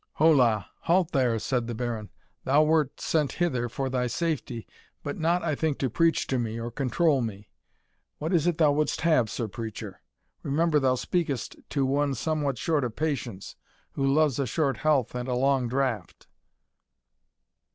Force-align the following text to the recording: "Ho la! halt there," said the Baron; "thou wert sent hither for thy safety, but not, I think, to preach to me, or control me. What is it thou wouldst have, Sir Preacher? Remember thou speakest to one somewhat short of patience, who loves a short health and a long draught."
"Ho 0.13 0.31
la! 0.31 0.65
halt 0.79 1.11
there," 1.11 1.37
said 1.37 1.67
the 1.67 1.75
Baron; 1.75 2.09
"thou 2.43 2.63
wert 2.63 2.99
sent 2.99 3.33
hither 3.33 3.69
for 3.69 3.87
thy 3.87 4.07
safety, 4.07 4.65
but 5.03 5.15
not, 5.19 5.43
I 5.43 5.53
think, 5.53 5.77
to 5.77 5.91
preach 5.91 6.25
to 6.25 6.39
me, 6.39 6.59
or 6.59 6.71
control 6.71 7.21
me. 7.21 7.49
What 8.17 8.33
is 8.33 8.47
it 8.47 8.57
thou 8.57 8.71
wouldst 8.71 9.01
have, 9.01 9.29
Sir 9.29 9.47
Preacher? 9.47 10.01
Remember 10.41 10.79
thou 10.79 10.95
speakest 10.95 11.55
to 11.69 11.85
one 11.85 12.15
somewhat 12.15 12.57
short 12.57 12.83
of 12.83 12.95
patience, 12.95 13.55
who 13.91 14.11
loves 14.11 14.39
a 14.39 14.47
short 14.47 14.77
health 14.77 15.13
and 15.13 15.27
a 15.29 15.35
long 15.35 15.67
draught." 15.69 16.25